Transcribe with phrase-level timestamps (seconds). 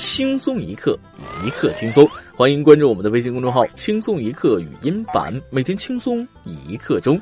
[0.00, 0.98] 轻松一刻，
[1.44, 2.08] 一刻轻松。
[2.34, 7.20] 欢迎关注我们的微信公众号“轻松一刻语音版”，每天轻松一刻钟。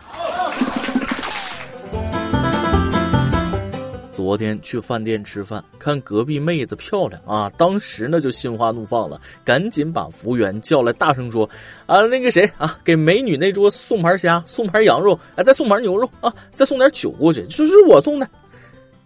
[4.13, 11.51] 昨天去饭店吃饭，看隔壁妹子漂亮啊，当时呢就心花怒放了，赶紧把服务员叫来，大声说
[11.87, 18.29] ：“啊，那个谁啊，给美女那桌送盘虾，送盘羊肉，哎，再送盘牛肉啊，再送点酒过去，就是我送的。”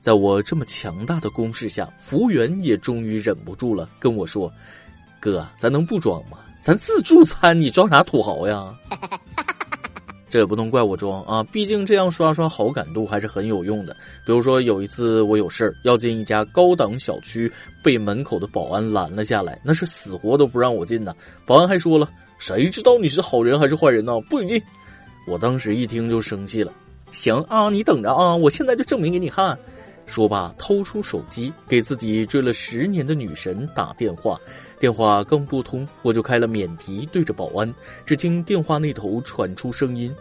[0.02, 4.52] 在我这么强大的攻势下，服务员也终于忍不住了，跟我说
[5.20, 6.38] ：“哥，咱能不装吗？
[6.60, 8.74] 咱自助餐，你装啥土豪呀？”
[10.28, 13.94] 这也不能怪我装啊，毕竟这样刷刷好感度还是很有用的。
[14.26, 21.14] 比如说有一次我有事儿要进一家高档小区，被门口的保安拦了下来，那是死活都不让我进呢。
[21.46, 24.18] 保安还说了：“谁知道你是好人还是坏人呢？
[24.22, 24.62] 不许进！”
[25.28, 26.72] 我当时一听就生气了。
[27.12, 29.56] 行啊，你等着啊，我现在就证明给你看。
[30.06, 34.38] 说罢，掏出手机给自己追了十年的女神打电话。
[34.78, 37.72] 电话刚拨通，我就开了免提，对着保安。
[38.04, 40.12] 只听电话那头传出声音：“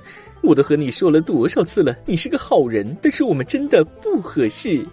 [0.44, 4.86] 我都和你说了多少次了，你是个好人，但是我们真的不合适。”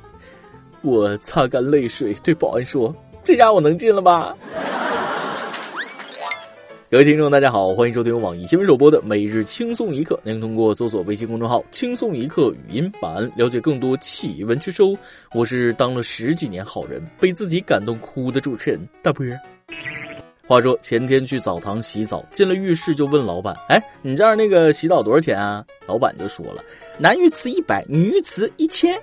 [0.80, 4.34] 我擦干泪水，对保安说：“这下我能进了吧？”
[6.90, 10.14] 各位听众，大家好，欢迎收听网易新闻首播的《每日轻松一刻》。
[10.22, 14.82] 您通过搜索微信公众号“轻松一刻”语音版了解更多奇闻趣事。
[15.34, 19.26] 我是当了十几年好人，被自己感动哭的主持人大波。
[20.46, 26.64] 话说前天去澡堂洗澡，进了浴室就问老板：“哎，你这儿那个洗澡多少钱啊？”老板就说了
[26.96, 28.98] ：“男浴池一百，女浴池一千。”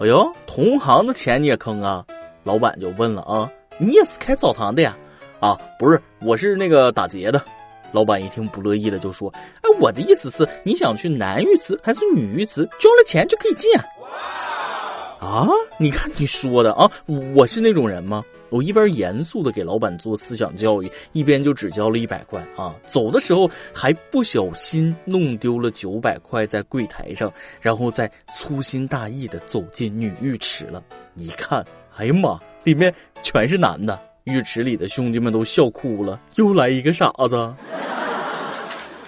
[0.00, 2.02] 哎呦，同行的钱你也坑啊？
[2.42, 4.96] 老板就问了：“啊，你也是开澡堂的呀？”
[5.40, 7.42] 啊，不是，我是那个打劫的。
[7.92, 12.62] 老板一听不乐意了就说：“哎，我的意思是，你想去男浴池还是女浴池？
[12.78, 13.84] 交了钱就可以进啊！”
[15.20, 16.90] 啊，你看你说的啊，
[17.34, 18.22] 我是那种人吗？
[18.50, 22.74] 我一边严肃的给老板做思想教育，一边就只交了一百块啊。
[22.86, 30.82] 走的时候还不小心弄丢了九百块在柜台上，然后再粗心大意的走进女浴池了。
[31.14, 31.64] 一看，
[31.96, 33.98] 哎呀妈，里面全是男的。
[34.28, 37.54] 浴池里的兄弟们都笑哭了，又来一个傻子。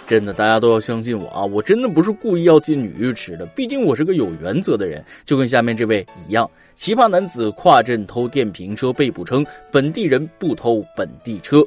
[0.06, 1.44] 真的，大家都要相信我啊！
[1.44, 6.50] 我真的不是故意要进女浴池的，毕竟我是个有原则的人，就跟下面这位一样。
[6.74, 11.64] 奇葩男子跨镇偷电瓶车被捕称，本地人不偷本地车。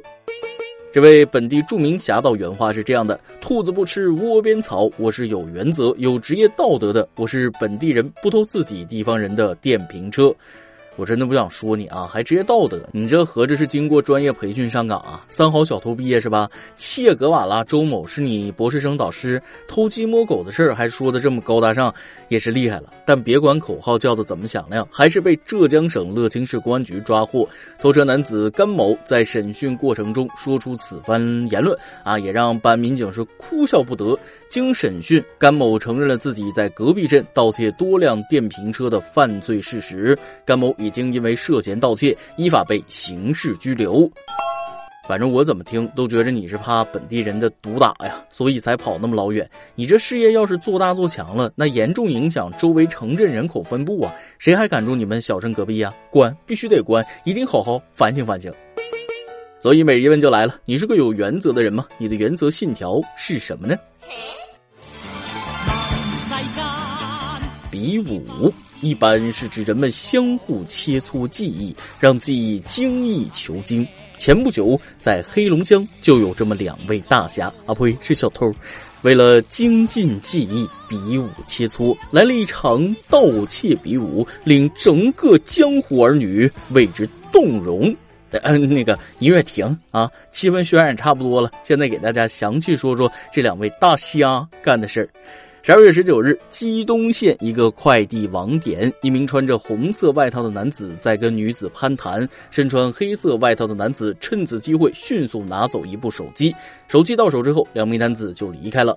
[0.92, 10.34] 这位本地著名侠盗原话是这样的：兔子不吃窝边草，我是有原则、有职业道德的，我是本地人，不偷自己地方人的电瓶车。
[10.96, 12.80] 我真的不想说你啊，还职业道德？
[12.92, 15.24] 你这合着是经过专业培训上岗啊？
[15.28, 16.48] 三好小偷毕业是吧？
[16.76, 21.92] 切格瓦拉周某是你博士生导师，偷鸡摸狗的事儿还说的这么高大上，
[22.28, 22.92] 也是厉害了。
[23.04, 27.48] 但别管口号叫的怎么响亮，还是被浙江省乐清市公安局抓获。
[27.80, 34.16] 偷车男子甘某在审讯过程中说出此番言论啊，也让办案民警是哭笑不得。
[34.54, 40.16] 经审讯，甘某承认了自己在隔壁镇盗窃多辆电瓶车的犯罪事实。
[40.44, 44.08] 甘某已经因为涉嫌盗窃，依法被刑事拘留。
[45.08, 49.50] 反正我怎么听都觉着你是怕本地人的毒打呀，所以才跑那么老远。
[49.74, 55.92] 你这事业要是做大做强了，那严重影响周围城镇人口分布啊，谁还敢住你们小镇隔壁呀？
[56.12, 58.54] 关必须得关，一定好好反省反省。
[59.58, 61.84] 所以每日一问就来了，你是个有原则的人吗？
[61.98, 63.74] 你的原则信条是什么呢？
[67.74, 73.84] 比武一般是指人们相互切磋技艺，让技艺精益求精。
[74.16, 78.54] 前不久，在黑龙江就有这么两位大侠啊，呸，是小偷，
[79.02, 87.92] 为了精进技艺，比武切磋，来了一场盗窃比武，令整个江湖儿女为之动容。
[88.42, 95.08] 嗯，那个音乐停啊，气氛渲染差不多了，现在给大家详细说说这两位大虾干的事儿。
[95.66, 106.54] 十二月十九日，鸡东县一个快递网点，一名穿着红色外套的男子在跟女子攀谈，身穿黑色外套的男子趁此机会迅速拿走一部手机，
[106.86, 108.94] 手机到手之后，两名男子就离开了。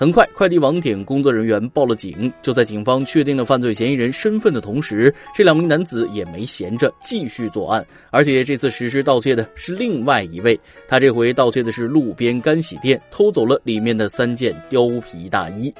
[0.00, 2.32] 很快，快递网点工作人员报了警。
[2.40, 7.84] 就在警方确定了犯罪嫌疑人身份的同时，这两名男子也没闲着，继续作案。
[8.12, 10.56] 而且这次实施盗窃的是另外一位，
[10.86, 15.74] 他这回盗窃的是路边干洗店，偷走了里面的三件貂皮大衣。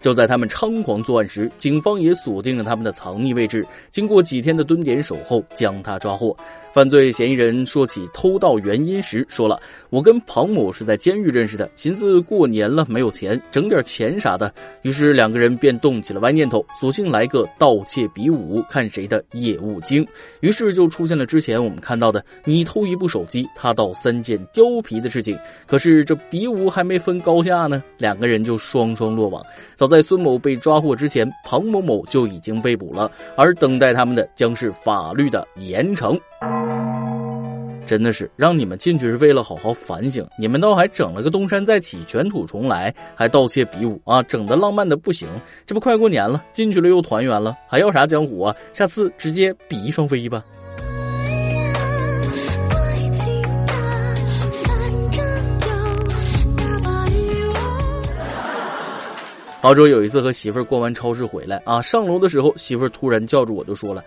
[0.00, 3.66] 就在他们猖狂作案时，警方也锁定了他们的藏匿位置。
[3.90, 6.36] 经过几天的蹲点守候，将他抓获。
[6.72, 9.60] 犯罪嫌疑人说起偷盗原因时，说了
[9.90, 14.54] ：“我跟庞某是在监狱认识的，寻思过年了没有钱，整点钱啥的。
[14.82, 20.06] 于是两个人便动起了歪念头，索性来个盗窃比武，看谁的业务精。
[20.38, 25.36] 于是就出现了之前我们看到的你偷一部手机，他盗三件貂皮的事情。
[25.66, 29.44] 可是这比武还没分高下呢，两个人就双双落网。
[29.74, 36.18] 早在孙某被抓获之前，庞某某就已经被捕了，而等待他们的将是法律的严惩。”
[37.86, 45.28] 真的是让你们进去是为了好好反省，你们倒还整了个东山再起、卷土重来，还盗窃比武啊，整的浪漫的不行。
[45.66, 48.54] 这不快过年了，进去了又团圆了，还要啥江湖啊？
[48.72, 50.44] 下次直接比翼双飞吧。
[59.60, 64.02] 杭州有一次和媳妇儿逛完超市回来啊，上楼的时候，媳妇儿突然叫住我，就说了。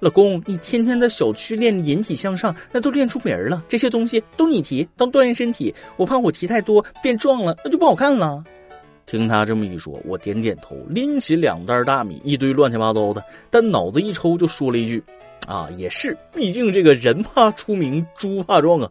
[0.00, 3.64] 老公，你天天在小区练引体向上，那都练出名了。
[3.70, 5.74] 这些东西都你提，当锻炼身体。
[5.96, 8.44] 我怕我提太多变壮了，那就不好看了。
[9.06, 15.02] 听他这么一说，我点点头，拎起两袋大米，一堆乱七八糟的，但脑子一抽就说了一句
[15.48, 18.90] ：“啊，也是，毕竟这个人怕出名，猪怕壮啊。”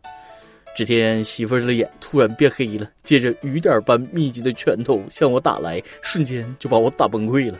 [0.78, 7.58] 这天媳妇儿的眼突然变黑了，接着雨点般密集的拳头向我打来，瞬间就把我打崩溃了。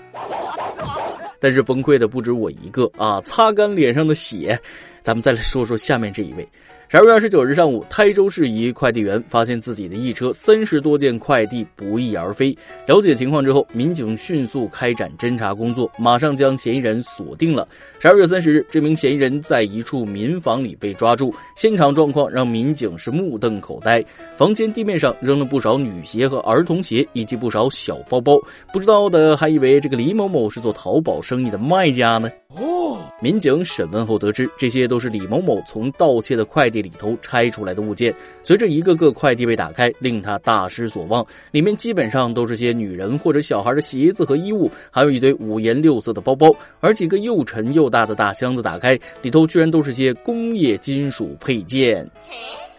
[1.40, 3.20] 但是崩溃的不止我一个啊！
[3.22, 4.60] 擦干脸上的血，
[5.02, 6.48] 咱们再来说说下面这一位。
[6.90, 12.58] 十二月二十九日上午，台州市一快递员发现自己的一车三十多件快递不翼而飞。
[12.86, 17.68] 了解情况之后，民警迅速开展侦查工作，马上将嫌疑人锁定了。
[18.00, 24.02] 十二月三十日，这名嫌疑人在一处民房里被抓住，现场状况让民警是目瞪口呆。
[24.38, 28.40] 房间地面上扔了不少女鞋和儿童鞋，以及不少小包包。
[28.72, 32.32] 不知道的还以为这个李某某是做淘宝生意的卖家呢。
[32.48, 32.77] 哦
[33.20, 38.14] 民警审问后得知，这些都是李某某从盗窃的快递里头拆出来的物件。
[38.44, 46.54] 随着一个个快递被打开，令他大失所望，里面基本上都是些女人或者小孩的鞋子和衣物，还有一堆五颜六色的包包。
[46.80, 52.10] 而几个又沉又大的大箱子打开，里头居然都是些工业金属配件。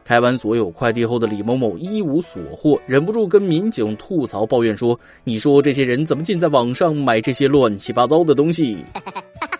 [0.04, 8.78] 开完所有快递后的李某某一无所获，忍不住跟民警吐槽抱怨说：“你说这些人怎么尽在网上买这些乱七八糟的东西？”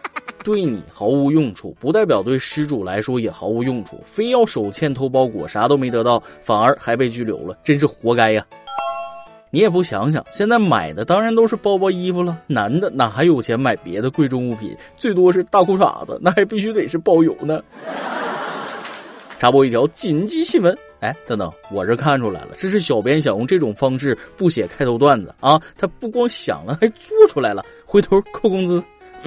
[0.49, 4.01] 对你毫无用处，不代表对失主来说也毫无用处。
[4.03, 8.43] 非要手欠偷包裹，啥都没得到，反而还被拘留了，真是活该呀！
[9.51, 14.75] 你也不想想，现在买的当然都是包包、衣服了，男的哪还有钱买别的贵重物品？
[14.97, 17.63] 最多是大裤衩子，那还必须得是包邮呢。
[19.39, 28.83] 插播一条紧急新闻，哎，等等，我这看出来了，这是小编想用这种方式不写开头段子啊，他不光想了，还做出来了，回头扣工资。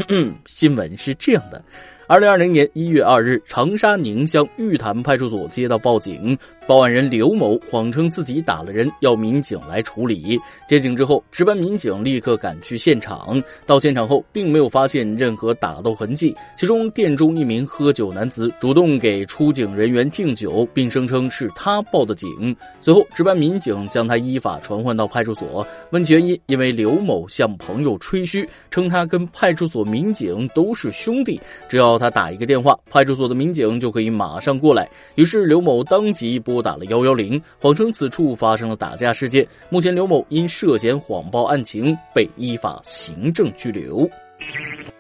[0.46, 1.62] 新闻是这样的。
[2.08, 6.38] 二零二零年一月二日，长沙宁乡玉潭派出所接到报警，
[6.68, 10.40] 报案人刘某谎称自己打了人，要民警来处理。
[10.68, 13.42] 接警之后，值班民警立刻赶去现场。
[13.66, 16.36] 到现场后，并没有发现任何打斗痕迹。
[16.58, 22.56] 其中，店中一名喝酒男子主动给出警人员敬酒，并声称是他报的警。
[22.80, 26.40] 随后，值班民警将他依法传唤到派出所，问其原因。
[26.48, 31.92] 因为刘某向朋友吹嘘，称他跟派出所民警都是兄弟，只要。
[32.02, 34.90] 他打一个电话，派出所的民警就可以马上过来。
[35.16, 39.48] 于是刘某当即拨打了幺幺零，谎称此处发生了打架事件。
[39.70, 44.10] 目前刘某因涉嫌谎报案情，被依法行政拘留。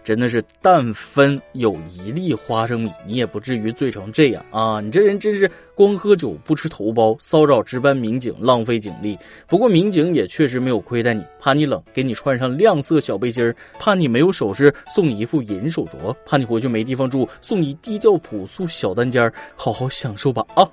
[0.04, 4.82] 真的是，但分有一粒花生米，你也不至于醉成这样啊！
[4.82, 9.18] 你这人真是光喝酒不吃头孢，骚扰值班民警，浪费警力。
[9.48, 20.68] 不过民警也确实没有亏待你，怕你冷，给你穿上亮色小背心儿；怕你没有首饰，送你一副银手镯；怕你回去没地方住，送你低调朴素小单间儿，好好享受吧啊！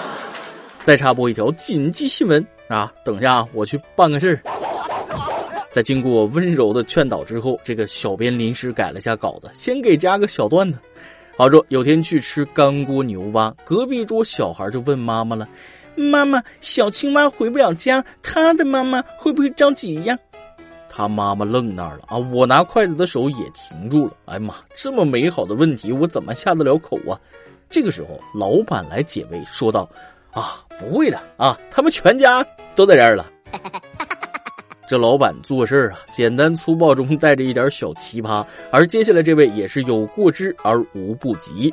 [0.84, 2.90] 再插播一条紧急新闻啊！
[3.04, 4.57] 等下我去办个事儿。
[5.70, 10.78] 在经过温柔的劝导之后，这个小编临时改了下稿子，先给加个小段子。
[11.36, 15.48] 好说有天去吃干锅牛蛙，隔壁桌小孩就问妈妈了
[15.94, 20.18] ：“妈妈，小青蛙回不了家，他的妈妈会不会着急呀？”
[20.90, 22.18] 他妈妈愣那儿了啊！
[22.18, 24.12] 我拿筷子的手也停住了。
[24.24, 27.14] 哎呀妈，这么美好的问题，我怎么下得了口啊？
[27.70, 29.88] 这个时候，老板来解围，说道
[30.32, 32.44] ：“啊，不会的啊，他们全家
[32.74, 33.30] 都在这儿了。”
[34.88, 41.72] 这老板做事儿啊，简单粗暴中带着一点小奇葩，而接下来这位也是有过之而无不及。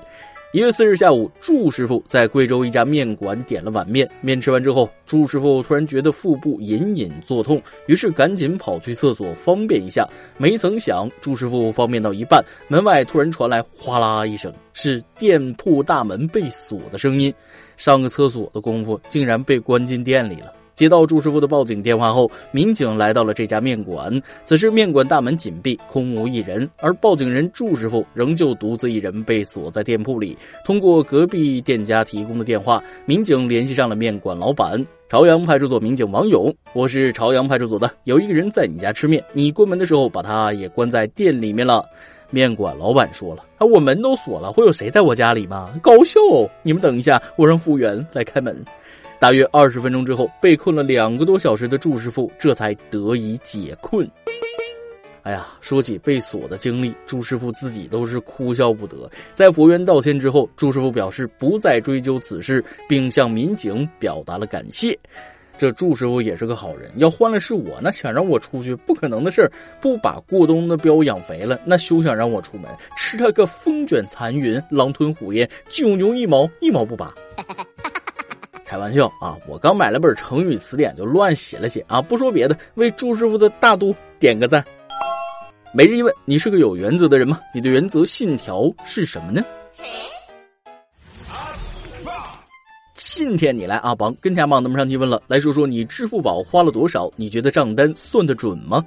[0.52, 10.08] 一月四日下午，祝师傅在贵州一家面馆点了碗面，面吃完之后，祝师傅突然觉得腹部隐隐作痛，于是赶紧跑去厕所方便一下。
[10.38, 17.34] 没曾想，祝师傅方便到一半，门外突然传来哗啦一声，是店铺大门被锁的声音。
[17.76, 20.54] 上个厕所的功夫，竟然被关进店里了。
[20.76, 24.22] 接到朱师傅的报警电话后，民警来到了这家面馆。
[24.44, 30.38] 此时面馆大门紧闭，空无一人，而报警人祝师傅仍旧独自一人被锁在店铺里。
[30.66, 41.86] 通过隔壁店家提供的电话，民警联系上了面馆老板朝阳派出所民警王勇：“我是朝阳派出所的，有一个人在你家吃面，你关门的时候把他也关在店里面了。”
[42.32, 45.72] 面馆老板说了：“啊，我门都锁了，会有谁在我家里吗？
[45.82, 46.20] 搞笑！
[46.64, 48.54] 你们等一下，我让服务员来开门。”
[49.26, 54.08] 大约二十分钟之后，被困了两个多小时的祝师傅这才得以解困。
[55.24, 59.10] 哎呀，说起被锁的经历，祝师傅自己都是哭笑不得。
[59.34, 64.96] 在服务员道歉之后，祝师傅表示不再追究此事，并向民警表达了感谢。
[65.58, 69.52] 这祝师傅也是个好人，要换了是我，那想让我出去不可能的事儿。
[69.82, 72.70] 不把过冬的膘养肥了，那休想让我出门。
[72.96, 77.12] 吃他个风卷残云，狼吞虎咽，九牛一毛，一毛不拔。
[78.76, 79.38] 开玩笑啊！
[79.48, 82.02] 我刚买了本成语词典，就乱写了写啊！
[82.02, 84.62] 不说别的，为朱师傅的大度点个赞。
[85.74, 87.40] 每日一问：你是个有原则的人吗？
[87.54, 89.42] 你的原则信条是什么呢？
[92.96, 97.10] 今天你来阿邦跟天榜那么上提问了，来说说你支付宝花了多少？
[97.16, 98.86] 你觉得账单算得准吗？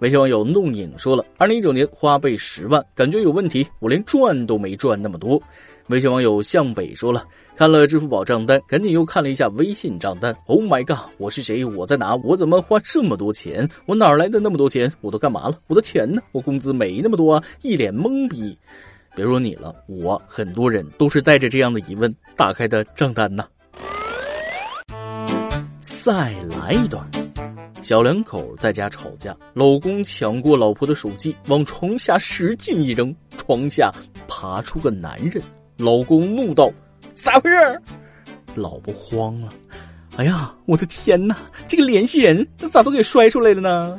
[0.00, 5.42] 微信网友弄影说了：二零一九年花呗十万，感觉有问题，我连赚都没赚那么多。
[5.90, 10.32] 微信网友向北说了，看了支付宝账单，赶紧又看了一下微信账单。
[10.46, 11.64] Oh my god，我是谁？
[11.64, 12.14] 我在哪？
[12.14, 13.68] 我怎么花这么多钱？
[13.86, 14.90] 我哪来的那么多钱？
[15.00, 15.58] 我都干嘛了？
[15.66, 16.22] 我的钱呢？
[16.30, 17.42] 我工资没那么多啊！
[17.62, 18.56] 一脸懵逼。
[19.16, 23.44] 别说你了，我很多人都是带着这样的疑问打开的账单呐。
[26.04, 27.04] 再来一段，
[27.82, 33.92] 小两口在家吵架，老公抢过老婆的手机，往床下使劲一扔，床下
[34.28, 35.42] 爬出个男人。
[35.80, 36.70] 老公怒道
[37.16, 37.82] ：“咋回事？”
[38.54, 39.48] 老婆慌了
[40.18, 41.34] ：“哎呀，我的天哪！
[41.66, 43.98] 这个联系人咋都给摔出来了呢？”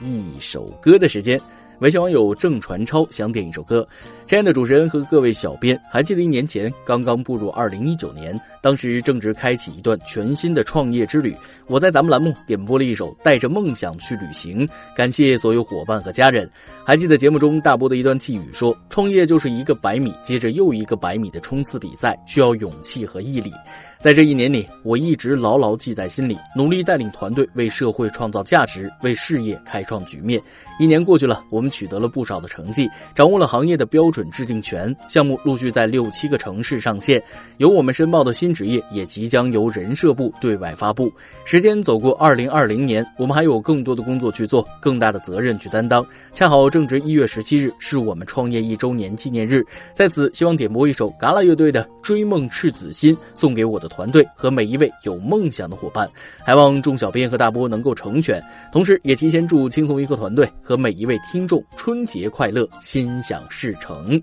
[0.00, 1.38] 一首歌的时间。
[1.82, 3.84] 微信网友郑传超想点一首歌，
[4.24, 11.36] 亲爱的主持人和各位小编，还记得一年前刚刚步入二零一九年，当时正值开启一段全新的创业之旅，
[11.66, 16.48] 我在咱们栏目点播了一首《带着梦想去旅行》，感谢所有伙伴和家人。
[16.84, 23.52] 还记得节目中大波的一段寄语说：“创业就是一个百米接着又一个百米的冲刺比赛，需要勇气和毅力。”
[24.02, 30.42] 在这一年里，我一直牢牢记在心里，努力带领团队为社会创造价值，为事业开创局面。
[30.80, 37.22] 一年过去了，我们取得了不少的成绩，掌握了行业的标准制定权，项目陆续在六七个城市上线。
[37.58, 41.12] 由我们申报的新职业也即将由人社部对外发布。
[41.44, 46.04] 时间走过二零二零年，我们还有更多的工作去做，更大的责任去担当。
[46.34, 53.91] 恰好正值一月十七日，是我们创业一周年纪念日，在此希望点播一首嘎啦乐队的《追梦赤子心》，送给我的。
[53.92, 56.08] 团队和每一位有梦想的伙伴，
[56.42, 58.42] 还望众小编和大波能够成全。
[58.72, 64.20] 同时，也提前祝轻松一刻团队和每一位听众春节快乐，心想事成。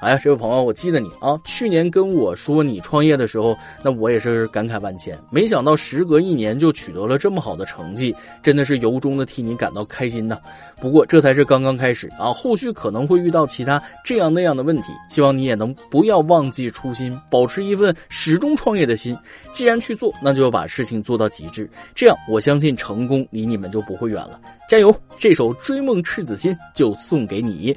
[0.00, 5.18] 哎呀，这位朋友，我记得你啊，去年跟我说你创业的时候，那我也是感慨万千。
[5.28, 10.38] 没想到时隔一年就取得了这么好的成绩，真的是由衷的替你感到开心呐。
[10.80, 14.92] 不过这才是刚刚开始啊，后续可能会遇到其他这样那样的问题。
[15.10, 19.16] 希望你也能不要忘记初心，保持一份始终创业的心。
[19.50, 21.68] 既然去做，那就要把事情做到极致。
[21.96, 24.40] 这样，我相信成功离你们就不会远了。
[24.68, 24.94] 加油！
[25.18, 27.76] 这首《追梦赤子心》就送给你。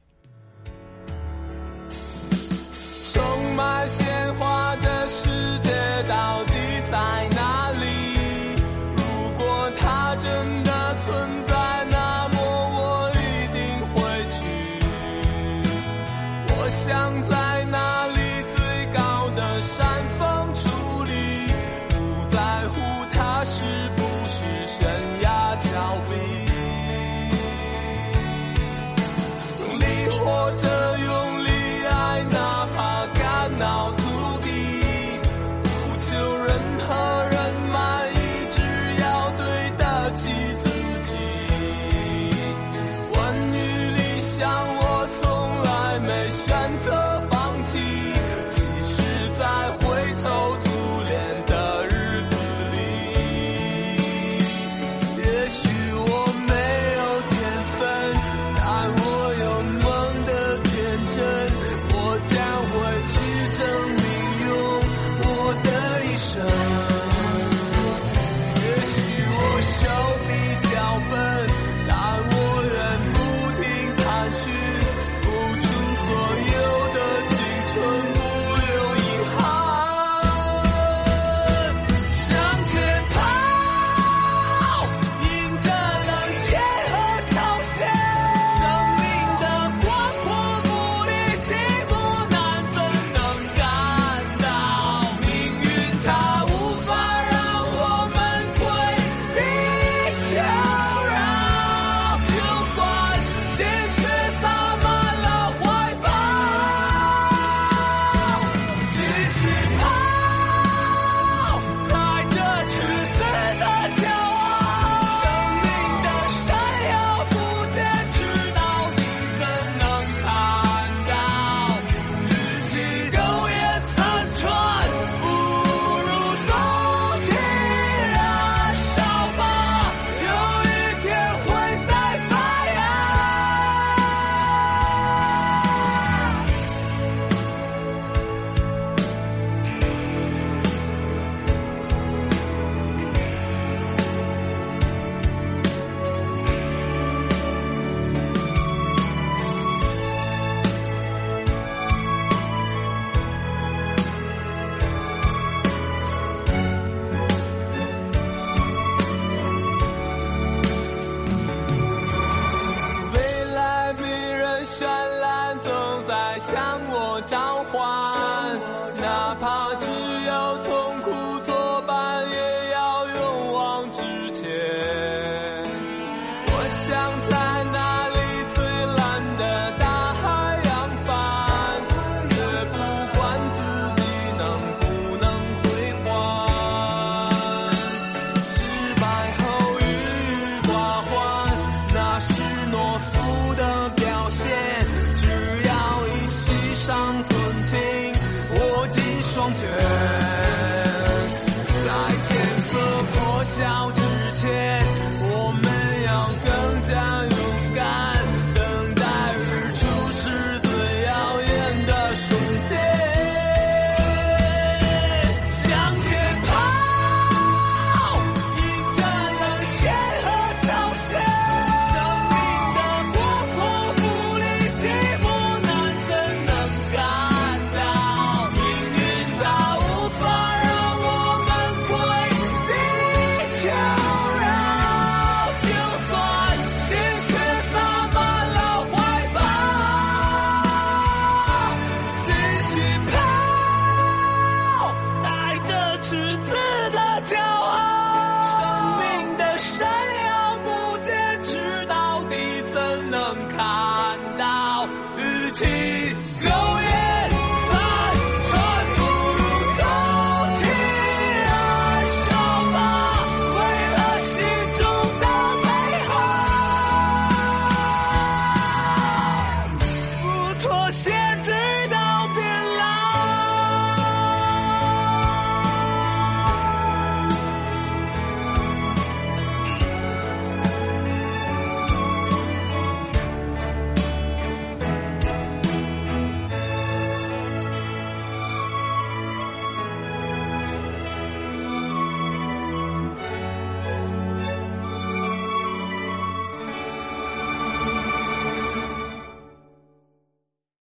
[16.83, 17.50] 想在。